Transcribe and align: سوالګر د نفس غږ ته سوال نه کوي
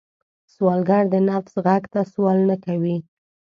سوالګر 0.53 1.03
د 1.13 1.15
نفس 1.29 1.53
غږ 1.65 1.83
ته 1.93 2.01
سوال 2.13 2.39
نه 2.49 2.55
کوي 2.65 2.97